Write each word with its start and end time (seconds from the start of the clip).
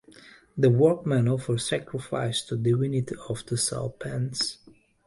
The 0.57 0.71
workmen 0.71 1.27
offer 1.27 1.59
sacrifice 1.59 2.41
to 2.47 2.55
the 2.55 2.71
divinity 2.71 3.13
of 3.29 3.45
the 3.45 3.55
saltpans. 3.55 4.57